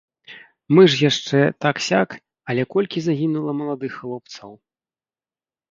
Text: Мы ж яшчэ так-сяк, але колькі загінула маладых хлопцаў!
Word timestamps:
Мы 0.75 0.81
ж 0.93 1.01
яшчэ 1.09 1.39
так-сяк, 1.65 2.15
але 2.53 2.63
колькі 2.75 2.99
загінула 3.09 3.51
маладых 3.61 3.91
хлопцаў! 4.01 4.49